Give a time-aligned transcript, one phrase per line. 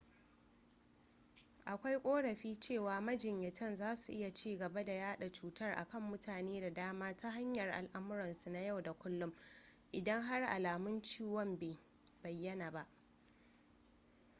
[1.65, 7.17] akwai korafi cewa majinyatan zasu iya cigaba da yada cutar a kan mutane da dama
[7.17, 9.33] ta hanyar alamuransu na yau da kullum
[9.91, 11.79] idan har alamun ciwon bai
[12.23, 12.87] bayana ba